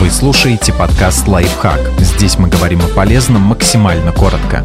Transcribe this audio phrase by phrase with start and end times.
[0.00, 1.80] Вы слушаете подкаст «Лайфхак».
[1.98, 4.64] Здесь мы говорим о полезном максимально коротко.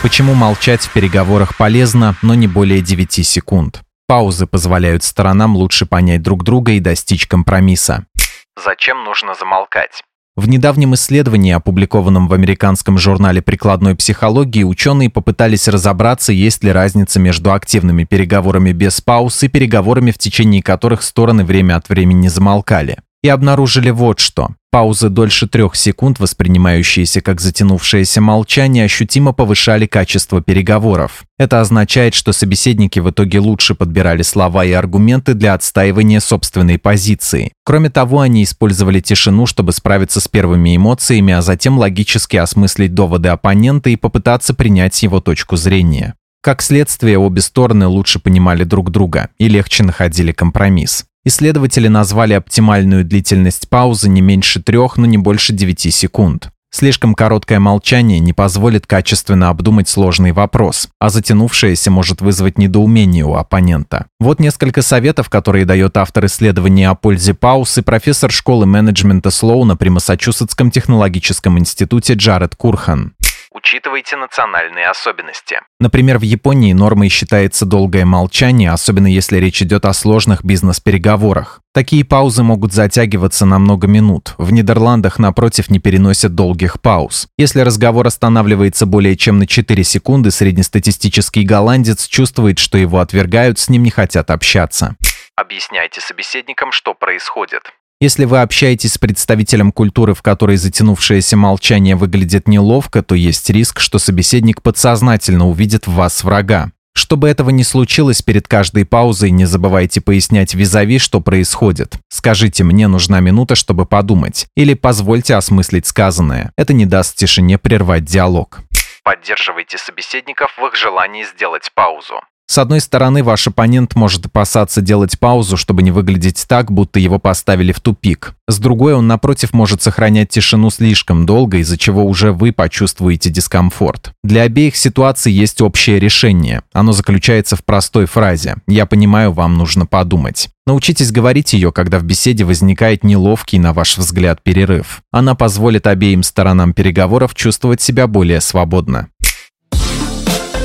[0.00, 3.82] Почему молчать в переговорах полезно, но не более 9 секунд?
[4.06, 8.06] Паузы позволяют сторонам лучше понять друг друга и достичь компромисса.
[8.56, 10.02] Зачем нужно замолкать?
[10.38, 17.18] В недавнем исследовании, опубликованном в американском журнале прикладной психологии, ученые попытались разобраться, есть ли разница
[17.18, 22.98] между активными переговорами без пауз и переговорами, в течение которых стороны время от времени замолкали
[23.24, 24.50] и обнаружили вот что.
[24.70, 31.24] Паузы дольше трех секунд, воспринимающиеся как затянувшееся молчание, ощутимо повышали качество переговоров.
[31.38, 37.52] Это означает, что собеседники в итоге лучше подбирали слова и аргументы для отстаивания собственной позиции.
[37.64, 43.30] Кроме того, они использовали тишину, чтобы справиться с первыми эмоциями, а затем логически осмыслить доводы
[43.30, 46.14] оппонента и попытаться принять его точку зрения.
[46.42, 51.07] Как следствие, обе стороны лучше понимали друг друга и легче находили компромисс.
[51.24, 56.50] Исследователи назвали оптимальную длительность паузы не меньше трех, но не больше 9 секунд.
[56.70, 63.34] Слишком короткое молчание не позволит качественно обдумать сложный вопрос, а затянувшееся может вызвать недоумение у
[63.34, 64.06] оппонента.
[64.20, 69.76] Вот несколько советов, которые дает автор исследования о пользе пауз и профессор школы менеджмента Слоуна
[69.76, 73.14] при Массачусетском технологическом институте Джаред Курхан.
[73.58, 75.56] Учитывайте национальные особенности.
[75.80, 81.60] Например, в Японии нормой считается долгое молчание, особенно если речь идет о сложных бизнес-переговорах.
[81.74, 84.36] Такие паузы могут затягиваться на много минут.
[84.38, 87.26] В Нидерландах, напротив, не переносят долгих пауз.
[87.36, 93.68] Если разговор останавливается более чем на 4 секунды, среднестатистический голландец чувствует, что его отвергают, с
[93.68, 94.94] ним не хотят общаться.
[95.34, 97.62] Объясняйте собеседникам, что происходит.
[98.00, 103.80] Если вы общаетесь с представителем культуры, в которой затянувшееся молчание выглядит неловко, то есть риск,
[103.80, 106.70] что собеседник подсознательно увидит в вас врага.
[106.94, 111.96] Чтобы этого не случилось, перед каждой паузой не забывайте пояснять визави, что происходит.
[112.08, 116.52] Скажите «мне нужна минута, чтобы подумать» или «позвольте осмыслить сказанное».
[116.56, 118.60] Это не даст тишине прервать диалог.
[119.02, 122.20] Поддерживайте собеседников в их желании сделать паузу.
[122.50, 127.18] С одной стороны, ваш оппонент может опасаться делать паузу, чтобы не выглядеть так, будто его
[127.18, 128.34] поставили в тупик.
[128.48, 134.12] С другой, он, напротив, может сохранять тишину слишком долго, из-за чего уже вы почувствуете дискомфорт.
[134.24, 136.62] Для обеих ситуаций есть общее решение.
[136.72, 140.48] Оно заключается в простой фразе «Я понимаю, вам нужно подумать».
[140.66, 145.00] Научитесь говорить ее, когда в беседе возникает неловкий, на ваш взгляд, перерыв.
[145.10, 149.08] Она позволит обеим сторонам переговоров чувствовать себя более свободно.